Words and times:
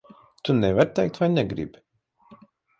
Tu 0.43 0.51
nevari 0.61 0.91
teikt 1.01 1.19
vai 1.25 1.29
negribi? 1.35 1.79